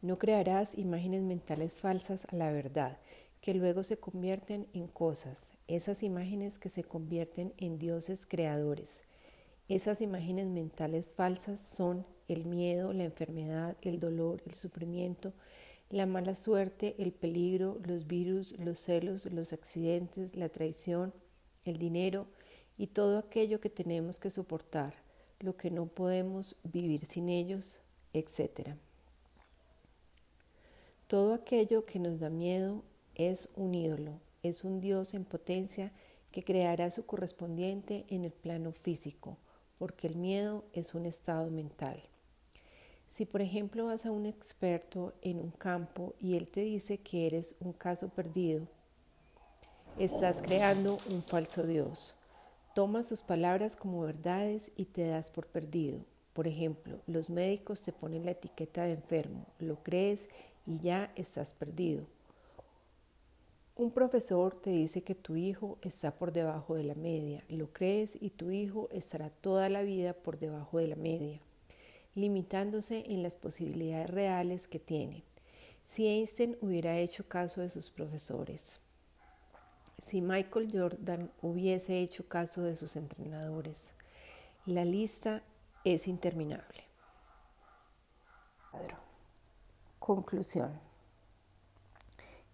No 0.00 0.18
crearás 0.18 0.78
imágenes 0.78 1.22
mentales 1.22 1.72
falsas 1.72 2.24
a 2.32 2.36
la 2.36 2.52
verdad, 2.52 2.98
que 3.40 3.54
luego 3.54 3.82
se 3.82 3.98
convierten 3.98 4.66
en 4.72 4.86
cosas, 4.86 5.52
esas 5.68 6.02
imágenes 6.02 6.58
que 6.58 6.70
se 6.70 6.82
convierten 6.82 7.52
en 7.58 7.78
dioses 7.78 8.26
creadores. 8.26 9.02
Esas 9.68 10.00
imágenes 10.00 10.46
mentales 10.46 11.06
falsas 11.14 11.60
son 11.60 12.06
el 12.26 12.46
miedo, 12.46 12.94
la 12.94 13.04
enfermedad, 13.04 13.76
el 13.82 14.00
dolor, 14.00 14.42
el 14.46 14.54
sufrimiento, 14.54 15.34
la 15.90 16.06
mala 16.06 16.34
suerte, 16.34 16.94
el 16.98 17.12
peligro, 17.12 17.78
los 17.84 18.06
virus, 18.06 18.58
los 18.58 18.78
celos, 18.80 19.26
los 19.26 19.52
accidentes, 19.52 20.34
la 20.34 20.48
traición, 20.48 21.12
el 21.64 21.78
dinero 21.78 22.26
y 22.78 22.88
todo 22.88 23.18
aquello 23.18 23.60
que 23.60 23.70
tenemos 23.70 24.18
que 24.18 24.30
soportar, 24.30 24.94
lo 25.40 25.56
que 25.56 25.70
no 25.70 25.86
podemos 25.86 26.56
vivir 26.62 27.04
sin 27.04 27.28
ellos, 27.28 27.80
etc. 28.14 28.70
Todo 31.06 31.34
aquello 31.34 31.84
que 31.84 31.98
nos 31.98 32.20
da 32.20 32.30
miedo 32.30 32.82
es 33.14 33.48
un 33.54 33.74
ídolo, 33.74 34.20
es 34.42 34.64
un 34.64 34.80
Dios 34.80 35.14
en 35.14 35.24
potencia 35.24 35.92
que 36.30 36.44
creará 36.44 36.90
su 36.90 37.06
correspondiente 37.06 38.04
en 38.08 38.24
el 38.24 38.32
plano 38.32 38.72
físico 38.72 39.38
porque 39.78 40.08
el 40.08 40.16
miedo 40.16 40.64
es 40.72 40.94
un 40.94 41.06
estado 41.06 41.50
mental. 41.50 42.02
Si 43.08 43.24
por 43.24 43.40
ejemplo 43.40 43.86
vas 43.86 44.04
a 44.04 44.10
un 44.10 44.26
experto 44.26 45.14
en 45.22 45.38
un 45.38 45.50
campo 45.50 46.14
y 46.20 46.36
él 46.36 46.48
te 46.48 46.60
dice 46.60 46.98
que 46.98 47.26
eres 47.26 47.56
un 47.60 47.72
caso 47.72 48.08
perdido, 48.08 48.66
estás 49.98 50.42
creando 50.42 50.98
un 51.08 51.22
falso 51.22 51.62
Dios. 51.62 52.14
Toma 52.74 53.02
sus 53.02 53.22
palabras 53.22 53.76
como 53.76 54.02
verdades 54.02 54.70
y 54.76 54.84
te 54.84 55.06
das 55.06 55.30
por 55.30 55.46
perdido. 55.46 56.00
Por 56.32 56.46
ejemplo, 56.46 57.00
los 57.06 57.30
médicos 57.30 57.82
te 57.82 57.92
ponen 57.92 58.24
la 58.24 58.32
etiqueta 58.32 58.84
de 58.84 58.92
enfermo, 58.92 59.46
lo 59.58 59.82
crees 59.82 60.28
y 60.66 60.78
ya 60.80 61.10
estás 61.16 61.54
perdido. 61.54 62.04
Un 63.78 63.92
profesor 63.92 64.60
te 64.60 64.70
dice 64.70 65.04
que 65.04 65.14
tu 65.14 65.36
hijo 65.36 65.78
está 65.82 66.10
por 66.10 66.32
debajo 66.32 66.74
de 66.74 66.82
la 66.82 66.96
media, 66.96 67.44
lo 67.48 67.72
crees 67.72 68.18
y 68.20 68.30
tu 68.30 68.50
hijo 68.50 68.88
estará 68.90 69.30
toda 69.30 69.68
la 69.68 69.82
vida 69.82 70.14
por 70.14 70.40
debajo 70.40 70.78
de 70.78 70.88
la 70.88 70.96
media, 70.96 71.40
limitándose 72.16 73.04
en 73.06 73.22
las 73.22 73.36
posibilidades 73.36 74.10
reales 74.10 74.66
que 74.66 74.80
tiene. 74.80 75.22
Si 75.86 76.08
Einstein 76.08 76.58
hubiera 76.60 76.98
hecho 76.98 77.28
caso 77.28 77.60
de 77.60 77.70
sus 77.70 77.88
profesores, 77.92 78.80
si 80.04 80.22
Michael 80.22 80.70
Jordan 80.72 81.30
hubiese 81.40 82.00
hecho 82.00 82.26
caso 82.26 82.62
de 82.62 82.74
sus 82.74 82.96
entrenadores, 82.96 83.92
la 84.66 84.84
lista 84.84 85.44
es 85.84 86.08
interminable. 86.08 86.82
Conclusión. 90.00 90.87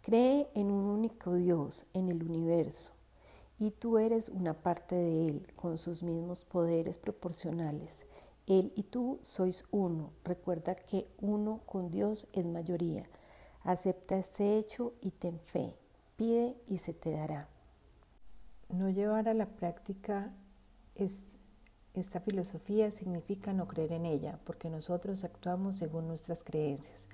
Cree 0.05 0.51
en 0.55 0.71
un 0.71 0.85
único 0.85 1.35
Dios, 1.35 1.87
en 1.95 2.11
el 2.11 2.23
universo, 2.23 2.93
y 3.59 3.71
tú 3.71 3.97
eres 3.97 4.29
una 4.29 4.53
parte 4.53 4.95
de 4.95 5.29
Él 5.29 5.47
con 5.57 5.79
sus 5.79 6.03
mismos 6.03 6.45
poderes 6.45 6.99
proporcionales. 6.99 8.05
Él 8.47 8.71
y 8.77 8.83
tú 8.83 9.19
sois 9.23 9.65
uno. 9.71 10.11
Recuerda 10.23 10.75
que 10.75 11.09
uno 11.23 11.63
con 11.65 11.91
Dios 11.91 12.27
es 12.35 12.45
mayoría. 12.45 13.09
Acepta 13.63 14.19
este 14.19 14.59
hecho 14.59 14.93
y 15.01 15.11
ten 15.11 15.41
fe. 15.41 15.75
Pide 16.17 16.55
y 16.67 16.77
se 16.77 16.93
te 16.93 17.11
dará. 17.11 17.49
No 18.69 18.91
llevar 18.91 19.27
a 19.31 19.33
la 19.33 19.47
práctica 19.47 20.35
esta 21.95 22.21
filosofía 22.21 22.91
significa 22.91 23.55
no 23.55 23.67
creer 23.67 23.93
en 23.93 24.05
ella, 24.05 24.39
porque 24.45 24.69
nosotros 24.69 25.25
actuamos 25.25 25.77
según 25.77 26.09
nuestras 26.09 26.45
creencias. 26.45 27.07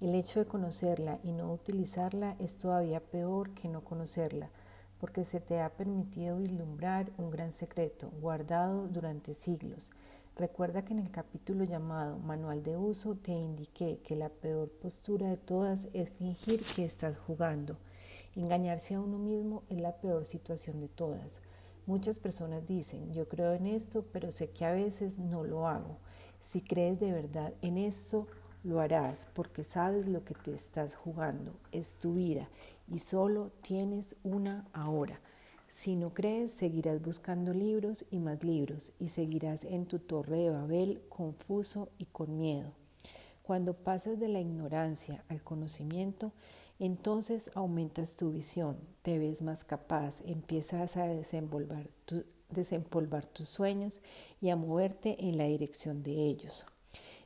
El 0.00 0.14
hecho 0.14 0.40
de 0.40 0.46
conocerla 0.46 1.18
y 1.24 1.32
no 1.32 1.52
utilizarla 1.52 2.36
es 2.38 2.56
todavía 2.56 3.00
peor 3.00 3.50
que 3.50 3.68
no 3.68 3.82
conocerla, 3.82 4.50
porque 5.00 5.24
se 5.24 5.40
te 5.40 5.60
ha 5.60 5.70
permitido 5.70 6.38
vislumbrar 6.38 7.10
un 7.18 7.30
gran 7.30 7.52
secreto 7.52 8.10
guardado 8.20 8.88
durante 8.88 9.34
siglos, 9.34 9.90
Recuerda 10.38 10.84
que 10.84 10.92
en 10.92 11.00
el 11.00 11.10
capítulo 11.10 11.64
llamado 11.64 12.16
Manual 12.20 12.62
de 12.62 12.76
Uso 12.76 13.16
te 13.16 13.32
indiqué 13.32 13.98
que 14.04 14.14
la 14.14 14.28
peor 14.28 14.70
postura 14.70 15.28
de 15.28 15.36
todas 15.36 15.88
es 15.92 16.10
fingir 16.10 16.60
que 16.76 16.84
estás 16.84 17.18
jugando. 17.18 17.76
Engañarse 18.36 18.94
a 18.94 19.00
uno 19.00 19.18
mismo 19.18 19.64
es 19.68 19.80
la 19.80 19.96
peor 19.96 20.24
situación 20.26 20.78
de 20.78 20.86
todas. 20.86 21.40
Muchas 21.86 22.20
personas 22.20 22.68
dicen, 22.68 23.12
yo 23.12 23.26
creo 23.26 23.52
en 23.52 23.66
esto, 23.66 24.04
pero 24.12 24.30
sé 24.30 24.50
que 24.50 24.64
a 24.64 24.70
veces 24.70 25.18
no 25.18 25.42
lo 25.42 25.66
hago. 25.66 25.98
Si 26.40 26.60
crees 26.60 27.00
de 27.00 27.10
verdad 27.10 27.52
en 27.60 27.76
esto, 27.76 28.28
lo 28.64 28.80
harás 28.80 29.28
porque 29.34 29.64
sabes 29.64 30.06
lo 30.06 30.24
que 30.24 30.34
te 30.34 30.52
estás 30.52 30.94
jugando. 30.94 31.52
Es 31.72 31.94
tu 31.96 32.14
vida 32.14 32.48
y 32.88 32.98
solo 32.98 33.50
tienes 33.62 34.16
una 34.22 34.66
ahora. 34.72 35.20
Si 35.68 35.96
no 35.96 36.14
crees, 36.14 36.52
seguirás 36.52 37.02
buscando 37.02 37.52
libros 37.52 38.06
y 38.10 38.18
más 38.18 38.42
libros 38.42 38.92
y 38.98 39.08
seguirás 39.08 39.64
en 39.64 39.86
tu 39.86 39.98
torre 39.98 40.38
de 40.38 40.50
Babel 40.50 41.02
confuso 41.08 41.90
y 41.98 42.06
con 42.06 42.38
miedo. 42.38 42.72
Cuando 43.42 43.74
pasas 43.74 44.18
de 44.18 44.28
la 44.28 44.40
ignorancia 44.40 45.24
al 45.28 45.42
conocimiento, 45.42 46.32
entonces 46.78 47.50
aumentas 47.54 48.16
tu 48.16 48.30
visión, 48.30 48.78
te 49.02 49.18
ves 49.18 49.42
más 49.42 49.64
capaz, 49.64 50.22
empiezas 50.24 50.96
a 50.96 51.06
desempolvar, 51.06 51.88
tus 53.26 53.48
sueños 53.48 54.00
y 54.40 54.50
a 54.50 54.56
moverte 54.56 55.16
en 55.26 55.38
la 55.38 55.44
dirección 55.44 56.02
de 56.02 56.12
ellos. 56.12 56.66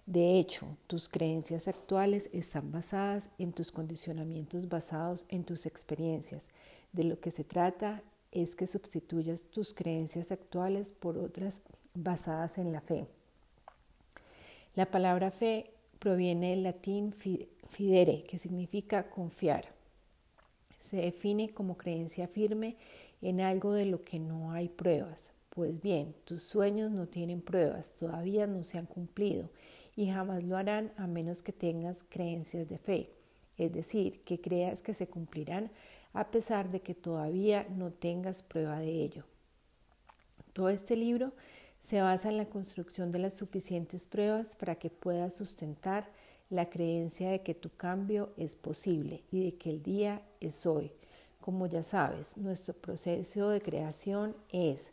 De 0.06 0.38
hecho, 0.38 0.76
tus 0.88 1.08
creencias 1.08 1.68
actuales 1.68 2.28
están 2.32 2.72
basadas 2.72 3.30
en 3.38 3.52
tus 3.52 3.70
condicionamientos 3.70 4.68
basados 4.68 5.24
en 5.28 5.44
tus 5.44 5.64
experiencias. 5.64 6.48
De 6.92 7.04
lo 7.04 7.20
que 7.20 7.30
se 7.30 7.44
trata 7.44 8.02
es 8.32 8.56
que 8.56 8.66
sustituyas 8.66 9.44
tus 9.44 9.72
creencias 9.72 10.32
actuales 10.32 10.92
por 10.92 11.18
otras 11.18 11.62
basadas 11.94 12.58
en 12.58 12.72
la 12.72 12.80
fe. 12.80 13.06
La 14.74 14.86
palabra 14.86 15.30
fe 15.30 15.70
proviene 15.98 16.50
del 16.50 16.64
latín 16.64 17.12
fidere, 17.12 18.24
que 18.24 18.38
significa 18.38 19.08
confiar. 19.08 19.68
Se 20.80 20.96
define 20.96 21.50
como 21.50 21.76
creencia 21.76 22.26
firme 22.26 22.76
en 23.20 23.40
algo 23.40 23.72
de 23.72 23.86
lo 23.86 24.02
que 24.02 24.18
no 24.18 24.50
hay 24.50 24.68
pruebas. 24.68 25.30
Pues 25.50 25.80
bien, 25.80 26.14
tus 26.24 26.42
sueños 26.42 26.90
no 26.90 27.06
tienen 27.06 27.40
pruebas, 27.40 27.92
todavía 27.92 28.46
no 28.46 28.64
se 28.64 28.78
han 28.78 28.86
cumplido 28.86 29.48
y 29.96 30.10
jamás 30.10 30.42
lo 30.42 30.56
harán 30.56 30.92
a 30.96 31.06
menos 31.06 31.42
que 31.42 31.52
tengas 31.52 32.04
creencias 32.08 32.68
de 32.68 32.78
fe, 32.78 33.10
es 33.58 33.72
decir, 33.72 34.22
que 34.24 34.40
creas 34.40 34.82
que 34.82 34.94
se 34.94 35.06
cumplirán 35.06 35.70
a 36.12 36.30
pesar 36.30 36.70
de 36.70 36.80
que 36.80 36.94
todavía 36.94 37.66
no 37.70 37.90
tengas 37.90 38.42
prueba 38.42 38.78
de 38.78 38.90
ello. 38.90 39.24
Todo 40.52 40.68
este 40.68 40.96
libro 40.96 41.32
se 41.80 42.00
basa 42.00 42.28
en 42.28 42.36
la 42.36 42.46
construcción 42.46 43.10
de 43.10 43.18
las 43.18 43.34
suficientes 43.34 44.06
pruebas 44.06 44.54
para 44.56 44.76
que 44.76 44.90
puedas 44.90 45.34
sustentar 45.34 46.10
la 46.50 46.68
creencia 46.68 47.30
de 47.30 47.42
que 47.42 47.54
tu 47.54 47.70
cambio 47.70 48.32
es 48.36 48.56
posible 48.56 49.24
y 49.30 49.44
de 49.44 49.52
que 49.56 49.70
el 49.70 49.82
día 49.82 50.22
es 50.40 50.66
hoy. 50.66 50.92
Como 51.40 51.66
ya 51.66 51.82
sabes, 51.82 52.36
nuestro 52.36 52.74
proceso 52.74 53.48
de 53.48 53.60
creación 53.60 54.36
es 54.50 54.92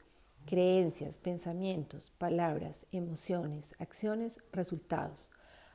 creencias, 0.50 1.20
pensamientos, 1.20 2.12
palabras, 2.18 2.88
emociones, 2.92 3.76
acciones, 3.78 4.40
resultados. 4.52 5.30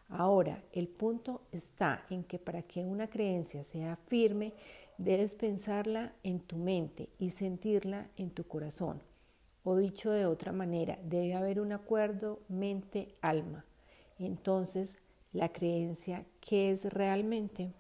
Ahora, 0.09 0.65
el 0.73 0.89
punto 0.89 1.43
está 1.53 2.05
en 2.11 2.25
que 2.25 2.41
para 2.41 2.61
que 2.63 2.85
una 2.85 3.09
creencia 3.09 3.63
sea 3.63 3.95
firme, 3.95 4.53
debes 4.99 5.37
pensarla 5.37 6.13
en 6.25 6.41
tu 6.41 6.57
mente 6.57 7.07
y 7.21 7.31
sentirla 7.31 8.11
en 8.17 8.31
tu 8.31 8.49
corazón. 8.49 9.01
O 9.63 9.77
dicho 9.77 10.11
de 10.11 10.27
otra 10.27 10.51
manera, 10.51 10.99
debe 11.05 11.35
haber 11.35 11.61
un 11.61 11.71
acuerdo 11.71 12.41
mente-alma. 12.49 13.65
Entonces, 14.19 14.99
la 15.33 15.53
creencia, 15.53 16.27
¿qué 16.41 16.73
es 16.73 16.93
realmente? 16.93 17.73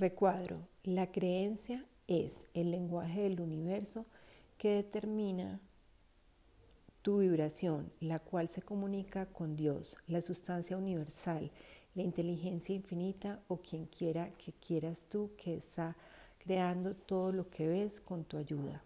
Recuadro, 0.00 0.66
la 0.82 1.12
creencia 1.12 1.86
es 2.08 2.48
el 2.54 2.72
lenguaje 2.72 3.20
del 3.20 3.40
universo 3.40 4.04
que 4.58 4.70
determina 4.70 5.60
tu 7.02 7.18
vibración, 7.18 7.90
la 8.00 8.18
cual 8.18 8.48
se 8.48 8.62
comunica 8.62 9.26
con 9.26 9.56
Dios, 9.56 9.96
la 10.06 10.20
sustancia 10.20 10.76
universal, 10.76 11.50
la 11.94 12.02
inteligencia 12.02 12.74
infinita 12.74 13.40
o 13.48 13.58
quien 13.58 13.86
quiera 13.86 14.30
que 14.36 14.52
quieras 14.52 15.06
tú 15.08 15.30
que 15.36 15.56
está 15.56 15.96
creando 16.38 16.94
todo 16.94 17.32
lo 17.32 17.48
que 17.48 17.66
ves 17.68 18.00
con 18.00 18.24
tu 18.24 18.36
ayuda. 18.36 18.82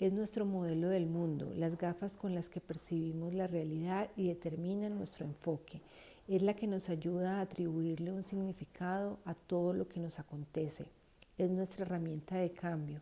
Es 0.00 0.12
nuestro 0.12 0.44
modelo 0.44 0.88
del 0.88 1.06
mundo, 1.06 1.52
las 1.54 1.76
gafas 1.76 2.16
con 2.16 2.34
las 2.34 2.48
que 2.48 2.60
percibimos 2.60 3.34
la 3.34 3.46
realidad 3.46 4.10
y 4.16 4.28
determinan 4.28 4.96
nuestro 4.96 5.24
enfoque. 5.24 5.80
Es 6.28 6.42
la 6.42 6.54
que 6.54 6.66
nos 6.66 6.88
ayuda 6.88 7.38
a 7.38 7.40
atribuirle 7.42 8.12
un 8.12 8.22
significado 8.22 9.18
a 9.24 9.34
todo 9.34 9.72
lo 9.72 9.88
que 9.88 9.98
nos 10.00 10.18
acontece. 10.18 10.86
Es 11.36 11.50
nuestra 11.50 11.84
herramienta 11.84 12.36
de 12.36 12.50
cambio 12.50 13.00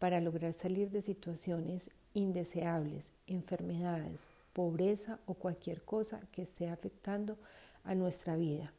para 0.00 0.20
lograr 0.20 0.54
salir 0.54 0.90
de 0.90 1.02
situaciones 1.02 1.90
indeseables, 2.14 3.12
enfermedades, 3.28 4.26
pobreza 4.52 5.20
o 5.26 5.34
cualquier 5.34 5.82
cosa 5.82 6.20
que 6.32 6.42
esté 6.42 6.68
afectando 6.68 7.38
a 7.84 7.94
nuestra 7.94 8.34
vida. 8.34 8.72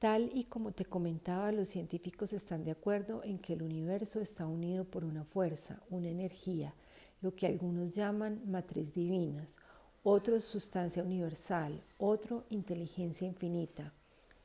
Tal 0.00 0.30
y 0.34 0.44
como 0.44 0.72
te 0.72 0.86
comentaba, 0.86 1.52
los 1.52 1.68
científicos 1.68 2.32
están 2.32 2.64
de 2.64 2.70
acuerdo 2.70 3.22
en 3.22 3.38
que 3.38 3.52
el 3.52 3.62
universo 3.62 4.20
está 4.20 4.46
unido 4.46 4.84
por 4.86 5.04
una 5.04 5.24
fuerza, 5.24 5.78
una 5.90 6.08
energía, 6.08 6.74
lo 7.20 7.34
que 7.36 7.46
algunos 7.46 7.94
llaman 7.94 8.40
matriz 8.50 8.94
divinas, 8.94 9.58
otros 10.02 10.44
sustancia 10.44 11.02
universal, 11.02 11.82
otro 11.98 12.44
inteligencia 12.48 13.28
infinita. 13.28 13.92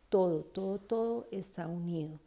Todo, 0.09 0.43
todo, 0.43 0.79
todo 0.79 1.27
está 1.31 1.67
unido. 1.67 2.19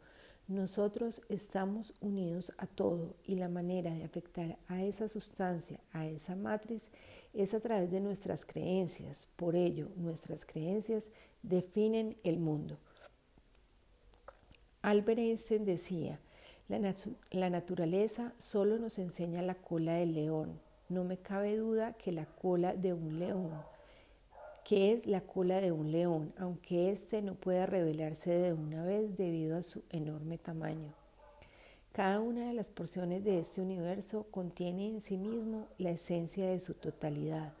Nosotros 0.49 1.21
estamos 1.29 1.93
unidos 2.01 2.51
a 2.57 2.65
todo 2.65 3.13
y 3.23 3.35
la 3.35 3.49
manera 3.49 3.93
de 3.93 4.03
afectar 4.03 4.57
a 4.67 4.83
esa 4.83 5.07
sustancia, 5.07 5.79
a 5.93 6.07
esa 6.07 6.35
matriz, 6.35 6.89
es 7.35 7.53
a 7.53 7.59
través 7.59 7.91
de 7.91 7.99
nuestras 7.99 8.47
creencias. 8.47 9.27
Por 9.35 9.55
ello, 9.55 9.89
nuestras 9.95 10.47
creencias 10.47 11.05
definen 11.43 12.15
el 12.23 12.39
mundo. 12.39 12.79
Albert 14.81 15.19
Einstein 15.19 15.65
decía, 15.65 16.19
la, 16.67 17.49
naturaleza 17.51 18.33
solo 18.39 18.79
nos 18.79 18.97
enseña 18.97 19.43
la 19.43 19.53
cola 19.53 19.93
del 19.93 20.15
león. 20.15 20.59
No 20.89 21.03
me 21.03 21.17
cabe 21.17 21.57
duda 21.57 21.93
que 21.93 22.11
la 22.11 22.25
cola 22.25 22.73
de 22.73 22.93
un 22.93 23.19
león, 23.19 23.51
que 24.69 24.91
es 24.91 25.07
la 25.07 25.21
cola 25.21 25.61
de 25.61 25.71
un 25.71 25.91
león, 25.91 26.31
aunque 26.37 26.91
éste 26.91 27.23
no 27.23 27.33
pueda 27.33 27.65
revelarse 27.65 28.29
de 28.29 28.53
una 28.53 28.83
vez 28.83 29.17
debido 29.17 29.57
a 29.57 29.63
su 29.63 29.81
enorme 29.89 30.37
tamaño. 30.37 30.93
Cada 31.91 32.19
una 32.19 32.49
de 32.49 32.53
las 32.53 32.69
porciones 32.69 33.23
de 33.23 33.39
este 33.39 33.61
universo 33.61 34.27
contiene 34.29 34.87
en 34.87 35.01
sí 35.01 35.17
mismo 35.17 35.65
la 35.79 35.89
esencia 35.89 36.47
de 36.47 36.59
su 36.59 36.75
totalidad, 36.75 37.51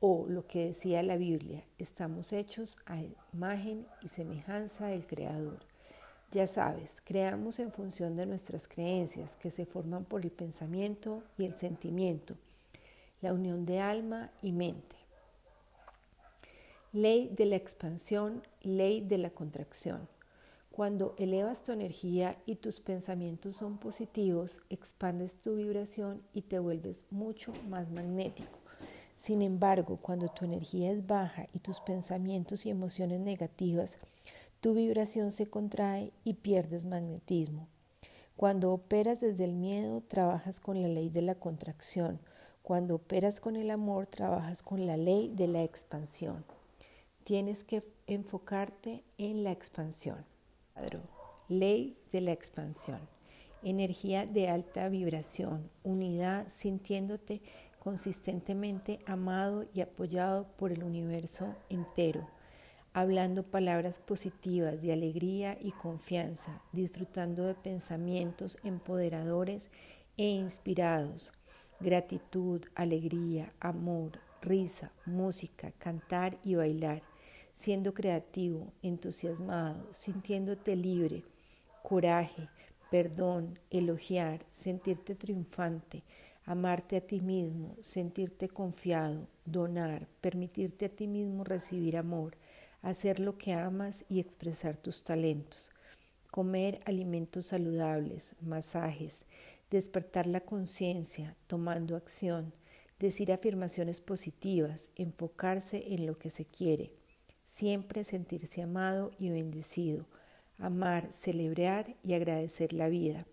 o 0.00 0.24
lo 0.26 0.46
que 0.46 0.68
decía 0.68 1.02
la 1.02 1.18
Biblia, 1.18 1.64
estamos 1.76 2.32
hechos 2.32 2.78
a 2.86 2.96
imagen 3.34 3.86
y 4.00 4.08
semejanza 4.08 4.86
del 4.86 5.06
Creador. 5.06 5.58
Ya 6.32 6.46
sabes, 6.46 7.02
creamos 7.04 7.58
en 7.58 7.72
función 7.72 8.16
de 8.16 8.24
nuestras 8.24 8.68
creencias 8.68 9.36
que 9.36 9.50
se 9.50 9.66
forman 9.66 10.06
por 10.06 10.24
el 10.24 10.30
pensamiento 10.30 11.22
y 11.36 11.44
el 11.44 11.56
sentimiento, 11.56 12.36
la 13.20 13.34
unión 13.34 13.66
de 13.66 13.80
alma 13.80 14.30
y 14.40 14.52
mente. 14.52 14.97
Ley 16.92 17.30
de 17.36 17.46
la 17.46 17.56
expansión, 17.56 18.42
ley 18.62 19.00
de 19.00 19.18
la 19.18 19.30
contracción. 19.30 20.08
Cuando 20.70 21.14
elevas 21.18 21.64
tu 21.64 21.72
energía 21.72 22.38
y 22.46 22.56
tus 22.56 22.80
pensamientos 22.80 23.56
son 23.56 23.78
positivos, 23.78 24.60
expandes 24.70 25.38
tu 25.38 25.56
vibración 25.56 26.22
y 26.32 26.42
te 26.42 26.58
vuelves 26.58 27.06
mucho 27.10 27.52
más 27.68 27.90
magnético. 27.90 28.58
Sin 29.16 29.42
embargo, 29.42 29.98
cuando 30.00 30.28
tu 30.28 30.44
energía 30.44 30.92
es 30.92 31.06
baja 31.06 31.48
y 31.52 31.58
tus 31.58 31.80
pensamientos 31.80 32.64
y 32.64 32.70
emociones 32.70 33.20
negativas 33.20 33.98
tu 34.60 34.74
vibración 34.74 35.30
se 35.30 35.46
contrae 35.46 36.12
y 36.24 36.34
pierdes 36.34 36.84
magnetismo. 36.84 37.68
Cuando 38.34 38.72
operas 38.72 39.20
desde 39.20 39.44
el 39.44 39.52
miedo, 39.52 40.02
trabajas 40.08 40.58
con 40.58 40.82
la 40.82 40.88
ley 40.88 41.10
de 41.10 41.22
la 41.22 41.36
contracción. 41.36 42.18
Cuando 42.62 42.96
operas 42.96 43.38
con 43.38 43.54
el 43.54 43.70
amor, 43.70 44.08
trabajas 44.08 44.64
con 44.64 44.84
la 44.84 44.96
ley 44.96 45.32
de 45.32 45.46
la 45.46 45.62
expansión. 45.62 46.44
Tienes 47.28 47.62
que 47.62 47.82
enfocarte 48.06 49.04
en 49.18 49.44
la 49.44 49.52
expansión. 49.52 50.24
Ley 51.50 51.98
de 52.10 52.22
la 52.22 52.32
expansión. 52.32 53.00
Energía 53.62 54.24
de 54.24 54.48
alta 54.48 54.88
vibración, 54.88 55.70
unidad 55.84 56.48
sintiéndote 56.48 57.42
consistentemente 57.80 59.00
amado 59.04 59.66
y 59.74 59.82
apoyado 59.82 60.46
por 60.56 60.72
el 60.72 60.82
universo 60.82 61.54
entero 61.68 62.26
hablando 62.94 63.42
palabras 63.42 64.00
positivas 64.00 64.80
de 64.80 64.94
alegría 64.94 65.58
y 65.60 65.72
confianza, 65.72 66.62
disfrutando 66.72 67.44
de 67.44 67.54
pensamientos 67.54 68.56
empoderadores 68.64 69.70
e 70.16 70.30
inspirados, 70.30 71.30
gratitud, 71.78 72.64
alegría, 72.74 73.52
amor, 73.60 74.18
risa, 74.40 74.92
música, 75.04 75.72
cantar 75.78 76.38
y 76.42 76.54
bailar, 76.54 77.02
siendo 77.58 77.92
creativo, 77.92 78.72
entusiasmado, 78.82 79.92
sintiéndote 79.92 80.76
libre, 80.76 81.24
coraje, 81.82 82.48
perdón, 82.90 83.58
elogiar, 83.70 84.40
sentirte 84.52 85.16
triunfante, 85.16 86.04
amarte 86.44 86.96
a 86.96 87.00
ti 87.00 87.20
mismo, 87.20 87.74
sentirte 87.80 88.48
confiado, 88.48 89.26
donar, 89.44 90.06
permitirte 90.20 90.86
a 90.86 90.88
ti 90.88 91.08
mismo 91.08 91.42
recibir 91.42 91.96
amor, 91.96 92.36
hacer 92.80 93.18
lo 93.18 93.36
que 93.36 93.52
amas 93.52 94.04
y 94.08 94.20
expresar 94.20 94.76
tus 94.76 95.02
talentos, 95.02 95.70
comer 96.30 96.78
alimentos 96.86 97.46
saludables, 97.46 98.36
masajes, 98.40 99.24
despertar 99.68 100.28
la 100.28 100.40
conciencia 100.40 101.36
tomando 101.48 101.96
acción, 101.96 102.52
decir 103.00 103.32
afirmaciones 103.32 104.00
positivas, 104.00 104.90
enfocarse 104.94 105.92
en 105.92 106.06
lo 106.06 106.18
que 106.18 106.30
se 106.30 106.44
quiere, 106.44 106.92
siempre 107.58 108.04
sentirse 108.04 108.62
amado 108.62 109.10
y 109.18 109.30
bendecido, 109.30 110.06
amar, 110.58 111.12
celebrar 111.12 111.96
y 112.04 112.14
agradecer 112.14 112.72
la 112.72 112.88
vida. 112.88 113.26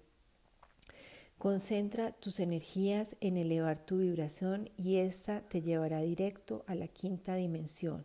Concentra 1.38 2.11
tus 2.11 2.39
energías 2.39 3.15
en 3.21 3.38
elevar 3.38 3.77
tu 3.77 3.99
vibración 3.99 4.71
y 4.77 4.95
esta 4.95 5.41
te 5.41 5.61
llevará 5.61 6.01
directo 6.01 6.63
a 6.65 6.73
la 6.73 6.88
quinta 6.88 7.35
dimensión, 7.35 8.03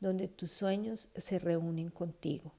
donde 0.00 0.28
tus 0.28 0.50
sueños 0.50 1.08
se 1.16 1.38
reúnen 1.38 1.88
contigo. 1.88 2.52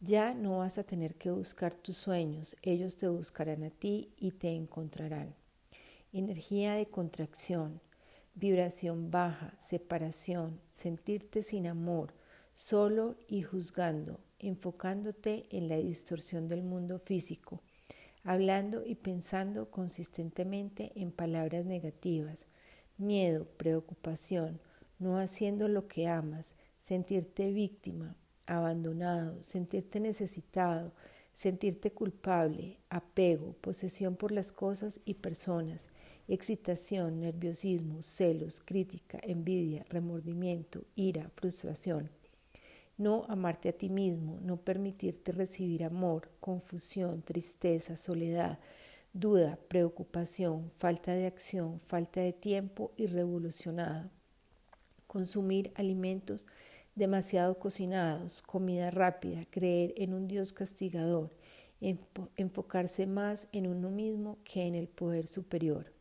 Ya 0.00 0.34
no 0.34 0.58
vas 0.58 0.76
a 0.76 0.84
tener 0.84 1.14
que 1.14 1.30
buscar 1.30 1.74
tus 1.74 1.96
sueños, 1.96 2.56
ellos 2.60 2.98
te 2.98 3.08
buscarán 3.08 3.62
a 3.62 3.70
ti 3.70 4.10
y 4.18 4.32
te 4.32 4.50
encontrarán. 4.50 5.34
Energía 6.12 6.74
de 6.74 6.86
contracción, 6.86 7.80
vibración 8.34 9.10
baja, 9.10 9.54
separación, 9.60 10.60
sentirte 10.72 11.42
sin 11.42 11.66
amor, 11.66 12.17
solo 12.58 13.14
y 13.28 13.42
juzgando, 13.42 14.18
enfocándote 14.40 15.46
en 15.50 15.68
la 15.68 15.76
distorsión 15.76 16.48
del 16.48 16.64
mundo 16.64 16.98
físico, 16.98 17.62
hablando 18.24 18.84
y 18.84 18.96
pensando 18.96 19.70
consistentemente 19.70 20.90
en 20.96 21.12
palabras 21.12 21.66
negativas, 21.66 22.46
miedo, 22.96 23.44
preocupación, 23.44 24.58
no 24.98 25.18
haciendo 25.20 25.68
lo 25.68 25.86
que 25.86 26.08
amas, 26.08 26.56
sentirte 26.80 27.52
víctima, 27.52 28.16
abandonado, 28.46 29.40
sentirte 29.40 30.00
necesitado, 30.00 30.92
sentirte 31.36 31.92
culpable, 31.92 32.80
apego, 32.90 33.52
posesión 33.60 34.16
por 34.16 34.32
las 34.32 34.50
cosas 34.50 34.98
y 35.04 35.14
personas, 35.14 35.86
excitación, 36.26 37.20
nerviosismo, 37.20 38.02
celos, 38.02 38.60
crítica, 38.64 39.20
envidia, 39.22 39.84
remordimiento, 39.88 40.82
ira, 40.96 41.30
frustración. 41.36 42.17
No 42.98 43.24
amarte 43.28 43.68
a 43.68 43.72
ti 43.72 43.88
mismo, 43.88 44.40
no 44.42 44.56
permitirte 44.56 45.30
recibir 45.30 45.84
amor, 45.84 46.32
confusión, 46.40 47.22
tristeza, 47.22 47.96
soledad, 47.96 48.58
duda, 49.12 49.56
preocupación, 49.68 50.72
falta 50.78 51.12
de 51.12 51.26
acción, 51.26 51.78
falta 51.78 52.20
de 52.20 52.32
tiempo 52.32 52.90
y 52.96 53.06
revolucionado. 53.06 54.10
Consumir 55.06 55.70
alimentos 55.76 56.44
demasiado 56.96 57.60
cocinados, 57.60 58.42
comida 58.42 58.90
rápida, 58.90 59.44
creer 59.48 59.94
en 59.96 60.12
un 60.12 60.26
Dios 60.26 60.52
castigador, 60.52 61.30
enfocarse 61.80 63.06
más 63.06 63.46
en 63.52 63.68
uno 63.68 63.90
mismo 63.90 64.38
que 64.42 64.66
en 64.66 64.74
el 64.74 64.88
poder 64.88 65.28
superior, 65.28 65.92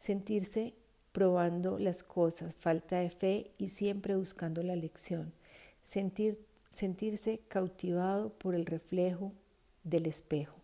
sentirse 0.00 0.74
probando 1.12 1.78
las 1.78 2.02
cosas, 2.02 2.56
falta 2.56 2.98
de 2.98 3.10
fe 3.10 3.52
y 3.56 3.68
siempre 3.68 4.16
buscando 4.16 4.64
la 4.64 4.74
lección 4.74 5.32
sentir, 5.84 6.44
sentirse 6.70 7.40
cautivado 7.48 8.30
por 8.30 8.54
el 8.54 8.66
reflejo 8.66 9.32
del 9.84 10.06
espejo. 10.06 10.56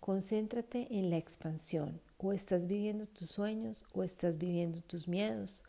Concéntrate 0.00 0.88
en 0.90 1.10
la 1.10 1.16
expansión. 1.16 2.00
O 2.20 2.32
estás 2.32 2.66
viviendo 2.66 3.06
tus 3.06 3.30
sueños 3.30 3.84
o 3.92 4.02
estás 4.02 4.38
viviendo 4.38 4.80
tus 4.80 5.06
miedos. 5.06 5.62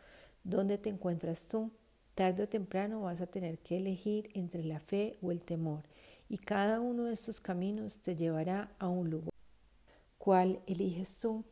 ¿Dónde 0.44 0.80
te 0.80 0.90
encuentras 0.90 1.48
tú? 1.48 1.72
Tarde 2.16 2.44
o 2.44 2.50
temprano 2.50 3.02
vas 3.02 3.22
a 3.22 3.28
tener 3.28 3.60
que 3.60 3.78
elegir 3.78 4.30
entre 4.34 4.64
la 4.64 4.80
fe 4.80 5.18
o 5.22 5.32
el 5.32 5.42
temor. 5.42 5.84
Y 6.28 6.38
cada 6.38 6.80
uno 6.80 7.06
de 7.06 7.14
estos 7.14 7.40
caminos 7.40 8.00
te 8.00 8.16
llevará 8.16 8.72
a 8.80 8.88
un 8.88 9.10
lugar. 9.10 9.30
¿Cuál 10.18 10.60
eliges 10.66 11.20
tú? 11.20 11.44